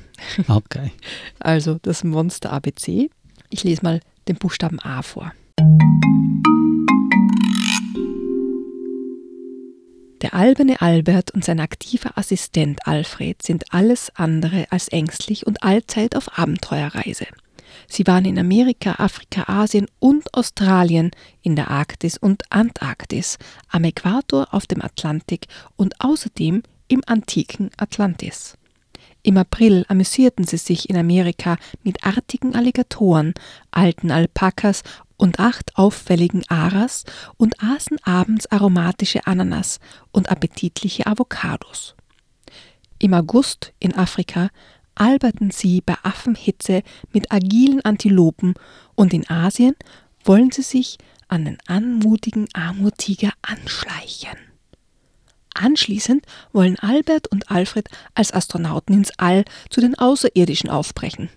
Okay. 0.49 0.91
Also 1.39 1.79
das 1.81 2.05
Monster 2.05 2.53
ABC. 2.53 3.09
Ich 3.51 3.65
lese 3.65 3.83
mal 3.83 4.01
den 4.29 4.37
Buchstaben 4.37 4.79
A 4.81 5.03
vor. 5.03 5.33
Der 10.23 10.35
alberne 10.35 10.81
Albert 10.81 11.33
und 11.33 11.45
sein 11.45 11.59
aktiver 11.59 12.17
Assistent 12.17 12.87
Alfred 12.87 13.43
sind 13.43 13.65
alles 13.75 14.11
andere 14.15 14.67
als 14.71 14.89
ängstlich 14.89 15.47
und 15.47 15.65
allzeit 15.65 16.15
auf 16.15 16.39
Abenteuerreise. 16.39 17.27
Sie 17.89 18.07
waren 18.07 18.25
in 18.25 18.39
Amerika, 18.39 18.97
Afrika, 18.99 19.45
Asien 19.49 19.87
und 19.99 20.33
Australien, 20.33 21.11
in 21.43 21.57
der 21.57 21.71
Arktis 21.71 22.19
und 22.19 22.45
Antarktis, 22.51 23.39
am 23.69 23.83
Äquator, 23.83 24.49
auf 24.53 24.67
dem 24.67 24.83
Atlantik 24.83 25.47
und 25.77 26.01
außerdem 26.01 26.63
im 26.87 27.03
antiken 27.07 27.71
Atlantis. 27.79 28.57
Im 29.23 29.37
April 29.37 29.85
amüsierten 29.89 30.45
sie 30.45 30.57
sich 30.57 30.89
in 30.89 30.97
Amerika 30.97 31.57
mit 31.83 32.05
artigen 32.05 32.55
Alligatoren, 32.55 33.35
alten 33.71 34.11
Alpakas 34.11 34.83
und 35.17 35.39
acht 35.39 35.77
auffälligen 35.77 36.43
Aras 36.49 37.05
und 37.37 37.63
aßen 37.63 37.99
abends 38.03 38.51
aromatische 38.51 39.27
Ananas 39.27 39.79
und 40.11 40.31
appetitliche 40.31 41.07
Avocados. 41.07 41.95
Im 42.99 43.13
August 43.15 43.73
in 43.79 43.95
Afrika 43.95 44.49
alberten 44.95 45.51
sie 45.51 45.83
bei 45.83 45.97
Affenhitze 46.03 46.83
mit 47.13 47.31
agilen 47.33 47.83
Antilopen 47.83 48.55
und 48.95 49.13
in 49.13 49.29
Asien 49.29 49.75
wollen 50.25 50.51
sie 50.51 50.63
sich 50.63 50.99
an 51.29 51.45
den 51.45 51.59
anmutigen 51.67 52.49
Amurtiger 52.55 53.33
anschleichen. 53.43 54.50
Anschließend 55.63 56.25
wollen 56.55 56.79
Albert 56.79 57.27
und 57.27 57.51
Alfred 57.51 57.89
als 58.15 58.33
Astronauten 58.33 58.95
ins 58.95 59.11
All 59.19 59.45
zu 59.69 59.83
den 59.83 59.95
Außerirdischen 59.95 60.71
aufbrechen. 60.71 61.29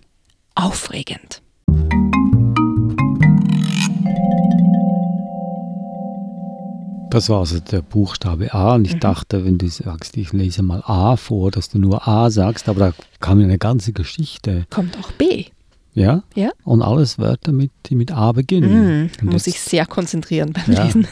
Aufregend. 0.54 1.42
Das 7.10 7.28
war 7.28 7.40
also 7.40 7.60
der 7.60 7.82
Buchstabe 7.82 8.54
A 8.54 8.76
und 8.76 8.86
ich 8.86 8.94
mhm. 8.94 9.00
dachte, 9.00 9.44
wenn 9.44 9.58
du 9.58 9.68
sagst, 9.68 10.16
ich 10.16 10.32
lese 10.32 10.62
mal 10.62 10.82
A 10.86 11.16
vor, 11.16 11.50
dass 11.50 11.68
du 11.68 11.78
nur 11.78 12.08
A 12.08 12.30
sagst, 12.30 12.68
aber 12.68 12.80
da 12.80 12.94
kam 13.20 13.40
ja 13.40 13.44
eine 13.44 13.58
ganze 13.58 13.92
Geschichte. 13.92 14.64
Kommt 14.70 14.98
auch 14.98 15.12
B. 15.12 15.44
Ja? 15.92 16.22
Ja. 16.34 16.50
Und 16.64 16.80
alles 16.80 17.18
Wörter, 17.18 17.52
mit, 17.52 17.70
die 17.86 17.94
mit 17.94 18.10
A 18.10 18.32
beginnen. 18.32 19.10
Mhm. 19.20 19.30
Muss 19.30 19.46
ich 19.46 19.60
sehr 19.60 19.84
konzentrieren 19.84 20.54
beim 20.54 20.74
ja. 20.74 20.84
Lesen. 20.84 21.06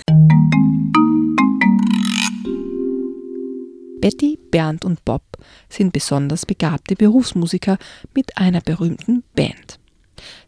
Betty, 4.03 4.37
Bernd 4.51 4.85
und 4.85 5.05
Bob 5.05 5.23
sind 5.69 5.93
besonders 5.93 6.45
begabte 6.45 6.97
Berufsmusiker 6.97 7.79
mit 8.15 8.37
einer 8.37 8.61
berühmten 8.61 9.23
Band. 9.37 9.79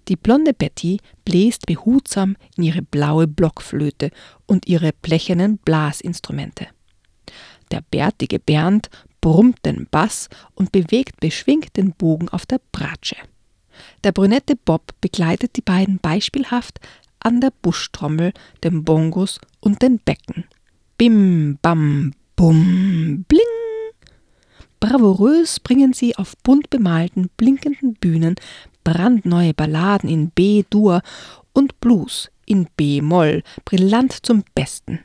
Die 0.09 0.17
blonde 0.17 0.53
Betty 0.53 0.99
bläst 1.25 1.65
behutsam 1.65 2.37
in 2.57 2.65
ihre 2.65 2.83
blaue 2.83 3.29
Blockflöte 3.29 4.11
und 4.47 4.67
ihre 4.67 4.91
blechernen 4.93 5.59
Blasinstrumente. 5.59 6.67
Der 7.71 7.81
bärtige 7.93 8.41
Bernd 8.41 8.91
brummt 9.21 9.65
den 9.65 9.87
Bass 9.89 10.29
und 10.57 10.73
bewegt 10.73 11.21
beschwingt 11.21 11.77
den 11.77 11.93
Bogen 11.93 12.29
auf 12.31 12.47
der 12.47 12.61
Bratsche. 12.73 13.17
Der 14.03 14.11
brünette 14.11 14.57
Bob 14.57 14.93
begleitet 15.01 15.55
die 15.57 15.63
beiden 15.63 15.99
beispielhaft 15.99 16.81
an 17.21 17.41
der 17.41 17.53
Buschtrommel, 17.63 18.33
dem 18.65 18.83
Bongos 18.83 19.41
und 19.61 19.81
den 19.81 20.01
Becken. 20.01 20.45
Bim, 20.99 21.59
bam, 21.63 22.15
bum, 22.37 23.25
bling. 23.29 23.41
Bravourös 24.81 25.61
bringen 25.61 25.93
sie 25.93 26.17
auf 26.17 26.37
bunt 26.43 26.69
bemalten, 26.71 27.31
blinkenden 27.37 27.95
Bühnen 27.95 28.37
brandneue 28.85 29.55
Balladen 29.55 30.09
in 30.09 30.31
B-Dur 30.31 31.01
und 31.55 31.81
Blues 31.81 32.31
in 32.47 32.69
B-Moll 32.77 33.43
brillant 33.65 34.13
zum 34.25 34.45
Besten. 34.55 35.01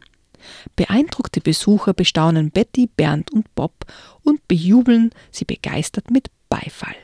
Beeindruckte 0.76 1.42
Besucher 1.42 1.94
bestaunen 1.94 2.52
Betty, 2.52 2.88
Bernd 2.88 3.32
und 3.32 3.54
Bob 3.56 3.86
und 4.24 4.48
bejubeln 4.48 5.12
sie 5.32 5.46
begeistert 5.46 6.12
mit 6.12 6.30
Beifall. 6.50 6.96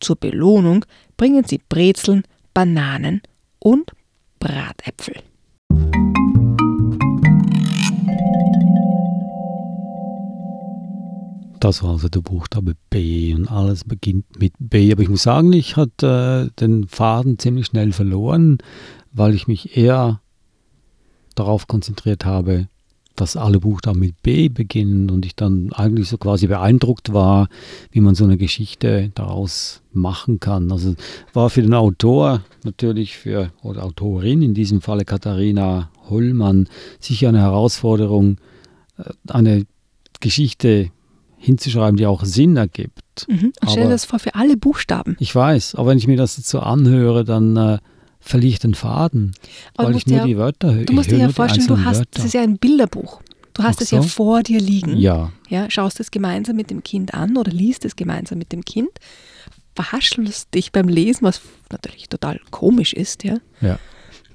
Zur 0.00 0.16
Belohnung 0.16 0.84
bringen 1.16 1.44
sie 1.44 1.60
Brezeln, 1.68 2.24
Bananen 2.52 3.22
und 3.58 3.92
Bratäpfel. 4.38 5.22
Das 11.60 11.82
war 11.82 11.92
also 11.92 12.08
der 12.08 12.20
Buchstabe 12.20 12.74
B 12.90 13.34
und 13.34 13.50
alles 13.50 13.84
beginnt 13.84 14.38
mit 14.38 14.52
B. 14.58 14.92
Aber 14.92 15.02
ich 15.02 15.08
muss 15.08 15.22
sagen, 15.22 15.52
ich 15.52 15.76
hatte 15.76 16.50
äh, 16.50 16.60
den 16.60 16.86
Faden 16.86 17.38
ziemlich 17.38 17.66
schnell 17.66 17.92
verloren, 17.92 18.58
weil 19.12 19.34
ich 19.34 19.48
mich 19.48 19.76
eher 19.76 20.20
darauf 21.34 21.66
konzentriert 21.66 22.24
habe, 22.24 22.68
dass 23.14 23.36
alle 23.36 23.60
Buchstaben 23.60 24.00
mit 24.00 24.22
B 24.22 24.48
beginnen 24.48 25.10
und 25.10 25.24
ich 25.24 25.34
dann 25.34 25.72
eigentlich 25.72 26.08
so 26.08 26.18
quasi 26.18 26.46
beeindruckt 26.46 27.14
war, 27.14 27.48
wie 27.90 28.00
man 28.00 28.14
so 28.14 28.24
eine 28.24 28.36
Geschichte 28.36 29.10
daraus 29.14 29.82
machen 29.92 30.38
kann. 30.38 30.70
Also 30.70 30.94
war 31.32 31.48
für 31.48 31.62
den 31.62 31.74
Autor 31.74 32.42
natürlich 32.64 33.16
für 33.16 33.52
oder 33.62 33.84
Autorin 33.84 34.42
in 34.42 34.52
diesem 34.52 34.82
Falle 34.82 35.06
Katharina 35.06 35.90
Hollmann 36.10 36.68
sicher 37.00 37.30
eine 37.30 37.40
Herausforderung, 37.40 38.36
äh, 38.98 39.10
eine 39.28 39.64
Geschichte 40.20 40.90
hinzuschreiben, 41.36 41.96
die 41.96 42.06
auch 42.06 42.24
Sinn 42.24 42.56
ergibt. 42.56 43.26
Mhm. 43.28 43.52
Und 43.60 43.70
stell 43.70 43.84
dir 43.84 43.90
das 43.90 44.04
vor 44.04 44.18
für 44.18 44.34
alle 44.34 44.56
Buchstaben. 44.56 45.16
Ich 45.20 45.34
weiß, 45.34 45.74
aber 45.74 45.90
wenn 45.90 45.98
ich 45.98 46.06
mir 46.06 46.16
das 46.16 46.36
jetzt 46.36 46.48
so 46.48 46.60
anhöre, 46.60 47.24
dann 47.24 47.56
äh, 47.56 47.78
verliere 48.20 48.52
ich 48.52 48.58
den 48.58 48.74
Faden, 48.74 49.34
aber 49.76 49.88
weil 49.88 49.96
ich 49.96 50.06
nur 50.06 50.18
ja, 50.18 50.24
die 50.24 50.36
Wörter 50.36 50.74
höre. 50.74 50.84
Du 50.84 50.92
musst 50.94 51.10
dir 51.10 51.18
ja 51.18 51.28
vorstellen, 51.28 51.66
du 51.66 51.84
hast, 51.84 52.04
das 52.10 52.24
ist 52.24 52.34
ja 52.34 52.42
ein 52.42 52.58
Bilderbuch. 52.58 53.20
Du 53.54 53.62
hast 53.62 53.80
es 53.80 53.90
so? 53.90 53.96
ja 53.96 54.02
vor 54.02 54.42
dir 54.42 54.60
liegen. 54.60 54.98
Ja. 54.98 55.32
ja. 55.48 55.70
Schaust 55.70 55.98
es 56.00 56.10
gemeinsam 56.10 56.56
mit 56.56 56.70
dem 56.70 56.82
Kind 56.82 57.14
an 57.14 57.38
oder 57.38 57.50
liest 57.50 57.86
es 57.86 57.96
gemeinsam 57.96 58.36
mit 58.36 58.52
dem 58.52 58.64
Kind, 58.64 58.90
verhaschelst 59.74 60.52
dich 60.52 60.72
beim 60.72 60.88
Lesen, 60.88 61.22
was 61.22 61.40
natürlich 61.70 62.08
total 62.08 62.38
komisch 62.50 62.92
ist, 62.92 63.24
ja. 63.24 63.38
Ja. 63.62 63.78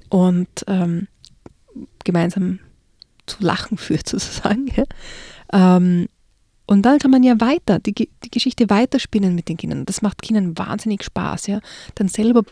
Und 0.08 0.48
ähm, 0.66 1.06
gemeinsam 2.04 2.58
zu 3.26 3.36
lachen 3.40 3.78
führt 3.78 4.08
sozusagen. 4.08 4.66
Ja? 4.76 5.76
Ähm, 5.76 6.08
und 6.66 6.82
dann 6.82 6.98
kann 6.98 7.10
man 7.10 7.22
ja 7.22 7.40
weiter, 7.40 7.78
die, 7.78 7.92
die 7.92 8.30
Geschichte 8.30 8.70
weiterspinnen 8.70 9.34
mit 9.34 9.48
den 9.48 9.56
Kindern. 9.56 9.84
Das 9.84 10.02
macht 10.02 10.22
Kindern 10.22 10.56
wahnsinnig 10.56 11.02
Spaß, 11.02 11.48
ja. 11.48 11.60
Dann 11.94 12.08
selber 12.08 12.42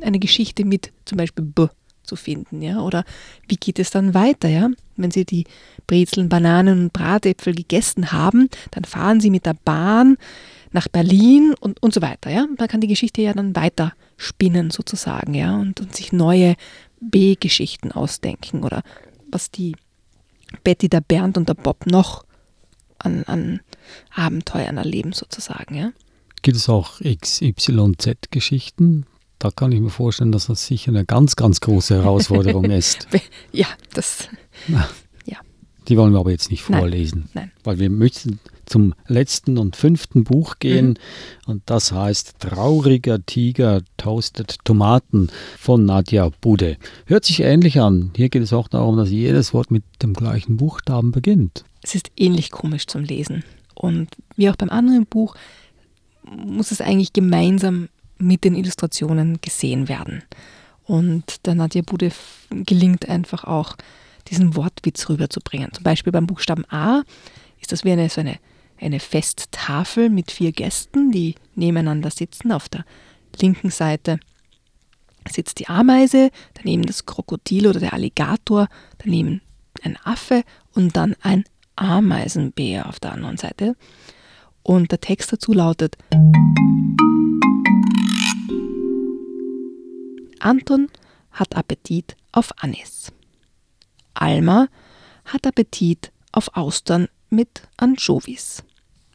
eine 0.00 0.18
Geschichte 0.18 0.64
mit 0.64 0.92
zum 1.04 1.18
Beispiel 1.18 1.44
B 1.44 1.66
zu 2.02 2.16
finden, 2.16 2.62
ja. 2.62 2.80
Oder 2.80 3.04
wie 3.48 3.56
geht 3.56 3.78
es 3.78 3.90
dann 3.90 4.14
weiter, 4.14 4.48
ja? 4.48 4.70
Wenn 4.96 5.10
sie 5.10 5.24
die 5.24 5.44
Brezeln, 5.86 6.28
Bananen 6.28 6.84
und 6.84 6.92
Bratäpfel 6.92 7.54
gegessen 7.54 8.12
haben, 8.12 8.48
dann 8.70 8.84
fahren 8.84 9.20
sie 9.20 9.30
mit 9.30 9.46
der 9.46 9.56
Bahn 9.64 10.16
nach 10.72 10.88
Berlin 10.88 11.54
und, 11.60 11.82
und 11.82 11.92
so 11.92 12.02
weiter, 12.02 12.30
ja. 12.30 12.46
Man 12.58 12.68
kann 12.68 12.80
die 12.80 12.86
Geschichte 12.86 13.22
ja 13.22 13.32
dann 13.32 13.56
weiter 13.56 13.92
spinnen 14.16 14.70
sozusagen, 14.70 15.34
ja, 15.34 15.56
und, 15.56 15.80
und 15.80 15.94
sich 15.94 16.12
neue 16.12 16.54
B-Geschichten 17.00 17.92
ausdenken 17.92 18.62
oder 18.62 18.82
was 19.30 19.50
die 19.50 19.74
Betty, 20.62 20.88
der 20.88 21.00
Bernd 21.00 21.36
und 21.36 21.48
der 21.48 21.54
Bob 21.54 21.86
noch 21.86 22.25
an, 22.98 23.24
an 23.24 23.60
Abenteuern 24.14 24.76
erleben 24.76 25.12
sozusagen. 25.12 25.74
Ja? 25.74 25.92
Gibt 26.42 26.56
es 26.56 26.68
auch 26.68 27.00
XYZ-Geschichten? 27.00 29.06
Da 29.38 29.50
kann 29.50 29.72
ich 29.72 29.80
mir 29.80 29.90
vorstellen, 29.90 30.32
dass 30.32 30.46
das 30.46 30.66
sicher 30.66 30.90
eine 30.90 31.04
ganz, 31.04 31.36
ganz 31.36 31.60
große 31.60 31.94
Herausforderung 31.94 32.64
ist. 32.70 33.06
Ja, 33.52 33.66
das. 33.92 34.28
Ja. 34.68 34.88
Die 35.88 35.96
wollen 35.96 36.12
wir 36.12 36.20
aber 36.20 36.32
jetzt 36.32 36.50
nicht 36.50 36.62
vorlesen. 36.62 37.28
Nein. 37.34 37.44
nein. 37.44 37.52
Weil 37.62 37.78
wir 37.78 37.90
möchten 37.90 38.40
zum 38.64 38.94
letzten 39.06 39.58
und 39.58 39.76
fünften 39.76 40.24
Buch 40.24 40.58
gehen. 40.58 40.88
Mhm. 40.88 40.96
Und 41.46 41.62
das 41.66 41.92
heißt 41.92 42.40
Trauriger 42.40 43.24
Tiger 43.24 43.82
toastet 43.96 44.58
Tomaten 44.64 45.28
von 45.58 45.84
Nadja 45.84 46.30
Bude. 46.40 46.76
Hört 47.06 47.24
sich 47.24 47.40
ähnlich 47.40 47.80
an. 47.80 48.10
Hier 48.16 48.28
geht 48.28 48.42
es 48.42 48.52
auch 48.52 48.68
darum, 48.68 48.96
dass 48.96 49.10
jedes 49.10 49.54
Wort 49.54 49.70
mit 49.70 49.84
dem 50.02 50.14
gleichen 50.14 50.56
Buchstaben 50.56 51.12
beginnt. 51.12 51.64
Es 51.86 51.94
ist 51.94 52.10
ähnlich 52.16 52.50
komisch 52.50 52.88
zum 52.88 53.04
Lesen. 53.04 53.44
Und 53.76 54.08
wie 54.34 54.50
auch 54.50 54.56
beim 54.56 54.70
anderen 54.70 55.06
Buch 55.06 55.36
muss 56.24 56.72
es 56.72 56.80
eigentlich 56.80 57.12
gemeinsam 57.12 57.88
mit 58.18 58.42
den 58.42 58.56
Illustrationen 58.56 59.40
gesehen 59.40 59.88
werden. 59.88 60.24
Und 60.82 61.46
der 61.46 61.54
Nadja 61.54 61.82
Bude 61.82 62.10
gelingt 62.50 63.08
einfach 63.08 63.44
auch, 63.44 63.76
diesen 64.26 64.56
Wortwitz 64.56 65.08
rüberzubringen. 65.08 65.72
Zum 65.72 65.84
Beispiel 65.84 66.12
beim 66.12 66.26
Buchstaben 66.26 66.64
A 66.70 67.04
ist 67.60 67.70
das 67.70 67.84
wie 67.84 67.92
eine, 67.92 68.08
so 68.08 68.20
eine, 68.20 68.40
eine 68.80 68.98
Festtafel 68.98 70.10
mit 70.10 70.32
vier 70.32 70.50
Gästen, 70.50 71.12
die 71.12 71.36
nebeneinander 71.54 72.10
sitzen. 72.10 72.50
Auf 72.50 72.68
der 72.68 72.84
linken 73.40 73.70
Seite 73.70 74.18
sitzt 75.30 75.60
die 75.60 75.68
Ameise, 75.68 76.30
daneben 76.54 76.82
das 76.82 77.06
Krokodil 77.06 77.68
oder 77.68 77.78
der 77.78 77.92
Alligator, 77.92 78.66
daneben 78.98 79.40
ein 79.84 79.96
Affe 80.02 80.42
und 80.74 80.96
dann 80.96 81.14
ein 81.20 81.44
Ameisenbär 81.76 82.88
auf 82.88 82.98
der 83.00 83.12
anderen 83.12 83.36
Seite. 83.36 83.76
Und 84.62 84.90
der 84.90 85.00
Text 85.00 85.32
dazu 85.32 85.52
lautet 85.52 85.96
Anton 90.40 90.88
hat 91.32 91.56
Appetit 91.56 92.16
auf 92.32 92.52
Anis. 92.62 93.12
Alma 94.14 94.68
hat 95.24 95.46
Appetit 95.46 96.12
auf 96.32 96.56
Austern 96.56 97.08
mit 97.30 97.62
Anchovies. 97.76 98.62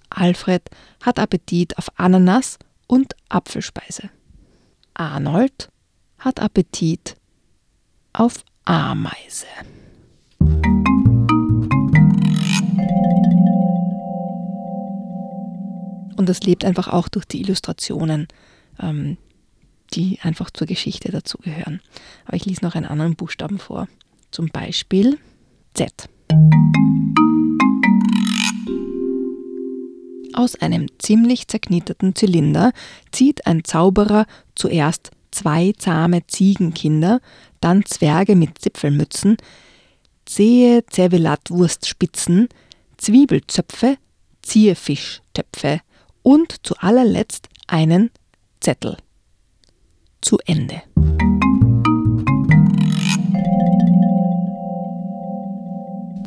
Alfred 0.09 0.69
hat 1.03 1.19
Appetit 1.19 1.77
auf 1.77 1.87
Ananas 1.97 2.59
und 2.87 3.15
Apfelspeise. 3.29 4.09
Arnold 4.93 5.69
hat 6.19 6.39
Appetit 6.39 7.15
auf 8.13 8.43
Ameise. 8.65 9.47
Und 16.21 16.29
das 16.29 16.43
lebt 16.43 16.65
einfach 16.65 16.87
auch 16.87 17.07
durch 17.07 17.25
die 17.25 17.41
Illustrationen, 17.41 18.27
ähm, 18.79 19.17
die 19.95 20.19
einfach 20.21 20.51
zur 20.51 20.67
Geschichte 20.67 21.11
dazugehören. 21.11 21.81
Aber 22.25 22.37
ich 22.37 22.45
lese 22.45 22.63
noch 22.63 22.75
einen 22.75 22.85
anderen 22.85 23.15
Buchstaben 23.15 23.57
vor. 23.57 23.87
Zum 24.29 24.49
Beispiel 24.49 25.17
Z. 25.73 26.07
Aus 30.33 30.53
einem 30.61 30.85
ziemlich 30.99 31.47
zerknitterten 31.47 32.13
Zylinder 32.13 32.71
zieht 33.11 33.47
ein 33.47 33.63
Zauberer 33.63 34.27
zuerst 34.53 35.09
zwei 35.31 35.73
zahme 35.75 36.27
Ziegenkinder, 36.27 37.19
dann 37.61 37.83
Zwerge 37.83 38.35
mit 38.35 38.59
Zipfelmützen, 38.59 39.37
zähe 40.27 40.85
Zervelatwurstspitzen, 40.85 42.47
Zwiebelzöpfe, 42.97 43.97
Zierfischtöpfe, 44.43 45.81
und 46.23 46.65
zu 46.65 46.75
allerletzt 46.77 47.49
einen 47.67 48.11
Zettel. 48.59 48.97
Zu 50.21 50.37
Ende. 50.45 50.83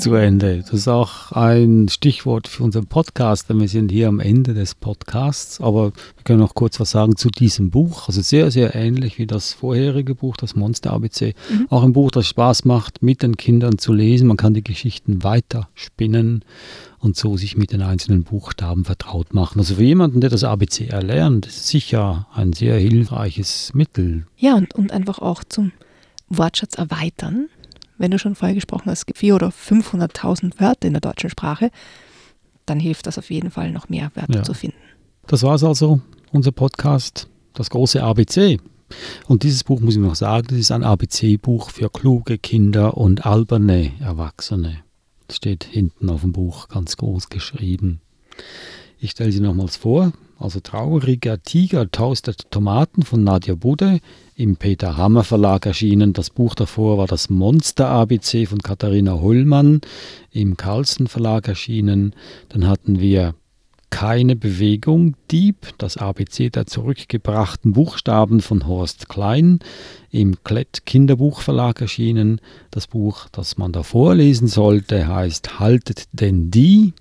Zu 0.04 0.16
Ende. 0.16 0.58
Das 0.58 0.74
ist 0.74 0.88
auch 0.88 1.32
ein 1.32 1.88
Stichwort 1.88 2.46
für 2.46 2.62
unseren 2.62 2.86
Podcast, 2.86 3.48
denn 3.48 3.58
wir 3.58 3.68
sind 3.68 3.90
hier 3.90 4.08
am 4.08 4.20
Ende 4.20 4.52
des 4.52 4.74
Podcasts. 4.74 5.62
Aber 5.62 5.94
wir 5.94 6.24
können 6.24 6.40
noch 6.40 6.54
kurz 6.54 6.78
was 6.78 6.90
sagen 6.90 7.16
zu 7.16 7.30
diesem 7.30 7.70
Buch. 7.70 8.06
Also 8.08 8.20
sehr, 8.20 8.50
sehr 8.50 8.74
ähnlich 8.74 9.16
wie 9.16 9.26
das 9.26 9.54
vorherige 9.54 10.14
Buch, 10.14 10.36
das 10.36 10.56
Monster 10.56 10.92
ABC. 10.92 11.34
Mhm. 11.48 11.68
Auch 11.70 11.84
ein 11.84 11.94
Buch, 11.94 12.10
das 12.10 12.26
Spaß 12.26 12.66
macht, 12.66 13.02
mit 13.02 13.22
den 13.22 13.38
Kindern 13.38 13.78
zu 13.78 13.94
lesen. 13.94 14.28
Man 14.28 14.36
kann 14.36 14.52
die 14.52 14.62
Geschichten 14.62 15.24
weiter 15.24 15.70
spinnen 15.72 16.44
und 16.98 17.16
so 17.16 17.38
sich 17.38 17.56
mit 17.56 17.72
den 17.72 17.80
einzelnen 17.80 18.24
Buchstaben 18.24 18.84
vertraut 18.84 19.32
machen. 19.32 19.58
Also 19.58 19.76
für 19.76 19.84
jemanden, 19.84 20.20
der 20.20 20.28
das 20.28 20.44
ABC 20.44 20.86
erlernt, 20.88 21.46
ist 21.46 21.68
sicher 21.68 22.26
ein 22.34 22.52
sehr 22.52 22.76
hilfreiches 22.78 23.72
Mittel. 23.72 24.26
Ja, 24.36 24.54
und, 24.54 24.74
und 24.74 24.92
einfach 24.92 25.20
auch 25.20 25.44
zum 25.44 25.72
Wortschatz 26.28 26.74
erweitern. 26.74 27.48
Wenn 27.98 28.10
du 28.10 28.18
schon 28.18 28.34
vorher 28.34 28.54
gesprochen 28.54 28.90
hast, 28.90 29.00
es 29.00 29.06
gibt 29.06 29.18
400.000 29.20 29.34
oder 29.34 29.48
500.000 29.48 30.60
Wörter 30.60 30.86
in 30.86 30.94
der 30.94 31.00
deutschen 31.00 31.30
Sprache, 31.30 31.70
dann 32.66 32.80
hilft 32.80 33.06
das 33.06 33.18
auf 33.18 33.30
jeden 33.30 33.50
Fall 33.50 33.70
noch 33.70 33.88
mehr 33.88 34.10
Wörter 34.14 34.36
ja. 34.36 34.42
zu 34.42 34.54
finden. 34.54 34.76
Das 35.26 35.42
war 35.42 35.54
es 35.54 35.64
also, 35.64 36.00
unser 36.32 36.52
Podcast, 36.52 37.28
das 37.54 37.70
große 37.70 38.02
ABC. 38.02 38.58
Und 39.26 39.42
dieses 39.42 39.64
Buch, 39.64 39.80
muss 39.80 39.94
ich 39.94 40.00
noch 40.00 40.14
sagen, 40.14 40.46
das 40.48 40.58
ist 40.58 40.70
ein 40.70 40.84
ABC-Buch 40.84 41.70
für 41.70 41.90
kluge 41.90 42.38
Kinder 42.38 42.96
und 42.96 43.24
alberne 43.26 43.92
Erwachsene. 44.00 44.78
Das 45.26 45.36
steht 45.36 45.64
hinten 45.64 46.10
auf 46.10 46.20
dem 46.20 46.32
Buch 46.32 46.68
ganz 46.68 46.96
groß 46.96 47.28
geschrieben. 47.28 48.00
Ich 48.98 49.12
stelle 49.12 49.32
sie 49.32 49.40
nochmals 49.40 49.76
vor. 49.76 50.12
Also 50.38 50.60
Trauriger 50.60 51.42
Tiger 51.42 51.90
taustet 51.90 52.50
Tomaten 52.50 53.02
von 53.02 53.24
Nadja 53.24 53.54
Bude, 53.54 54.00
im 54.36 54.56
Peter 54.56 54.96
Hammer 54.96 55.24
Verlag 55.24 55.66
erschienen. 55.66 56.12
Das 56.12 56.30
Buch 56.30 56.54
davor 56.54 56.98
war 56.98 57.06
das 57.06 57.30
Monster 57.30 57.88
ABC 57.88 58.46
von 58.46 58.58
Katharina 58.58 59.20
Hollmann, 59.20 59.80
im 60.30 60.56
Carlsen 60.56 61.06
Verlag 61.06 61.48
erschienen. 61.48 62.14
Dann 62.48 62.66
hatten 62.66 63.00
wir 63.00 63.34
keine 63.90 64.34
Bewegung, 64.34 65.14
Dieb, 65.30 65.68
das 65.78 65.96
ABC 65.96 66.50
der 66.50 66.66
zurückgebrachten 66.66 67.74
Buchstaben 67.74 68.40
von 68.40 68.66
Horst 68.66 69.08
Klein, 69.08 69.60
im 70.10 70.42
Klett 70.42 70.84
Kinderbuchverlag 70.84 71.80
erschienen. 71.80 72.40
Das 72.72 72.88
Buch, 72.88 73.28
das 73.30 73.56
man 73.56 73.70
da 73.70 73.84
vorlesen 73.84 74.48
sollte, 74.48 75.06
heißt 75.06 75.60
Haltet 75.60 76.06
denn 76.12 76.50
die, 76.50 76.92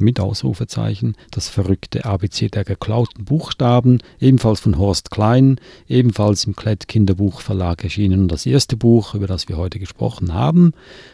mit 0.00 0.20
Ausrufezeichen, 0.20 1.16
das 1.30 1.48
verrückte 1.48 2.04
ABC 2.04 2.48
der 2.48 2.64
geklauten 2.64 3.24
Buchstaben, 3.24 3.98
ebenfalls 4.18 4.60
von 4.60 4.78
Horst 4.78 5.10
Klein, 5.10 5.60
ebenfalls 5.88 6.44
im 6.44 6.56
Klett 6.56 6.88
Kinderbuchverlag 6.88 7.84
erschienen. 7.84 8.22
Und 8.22 8.32
das 8.32 8.46
erste 8.46 8.76
Buch, 8.76 9.14
über 9.14 9.26
das 9.26 9.48
wir 9.48 9.56
heute 9.56 9.78
gesprochen 9.78 10.34
haben, 10.34 10.72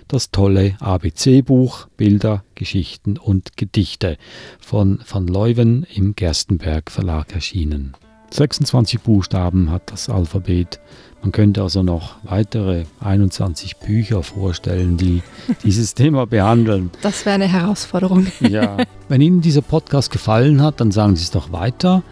das 0.08 0.30
tolle 0.30 0.76
ABC-Buch 0.80 1.88
Bilder, 1.96 2.44
Geschichten 2.54 3.18
und 3.18 3.56
Gedichte 3.56 4.16
von 4.60 5.00
Van 5.08 5.26
Leuven 5.26 5.86
im 5.92 6.14
Gerstenberg 6.14 6.90
Verlag 6.90 7.32
erschienen. 7.32 7.94
26 8.30 9.00
Buchstaben 9.00 9.70
hat 9.70 9.90
das 9.92 10.08
Alphabet 10.08 10.80
man 11.22 11.32
könnte 11.32 11.62
also 11.62 11.82
noch 11.82 12.16
weitere 12.22 12.84
21 13.00 13.78
Bücher 13.78 14.22
vorstellen, 14.22 14.96
die 14.96 15.22
dieses 15.64 15.94
Thema 15.94 16.26
behandeln. 16.26 16.90
Das 17.02 17.24
wäre 17.26 17.34
eine 17.36 17.48
Herausforderung. 17.48 18.26
ja. 18.40 18.76
Wenn 19.08 19.20
Ihnen 19.20 19.40
dieser 19.40 19.62
Podcast 19.62 20.10
gefallen 20.10 20.62
hat, 20.62 20.80
dann 20.80 20.92
sagen 20.92 21.16
Sie 21.16 21.24
es 21.24 21.30
doch 21.30 21.52
weiter. 21.52 22.02